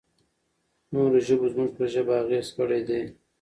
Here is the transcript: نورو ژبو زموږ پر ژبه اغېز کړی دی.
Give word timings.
نورو 0.93 1.17
ژبو 1.27 1.47
زموږ 1.53 1.69
پر 1.77 1.85
ژبه 1.93 2.13
اغېز 2.23 2.47
کړی 2.57 2.81
دی. 2.87 3.01